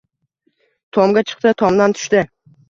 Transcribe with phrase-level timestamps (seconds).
[0.97, 2.25] Tomga chiqdi-tomdan tushdi.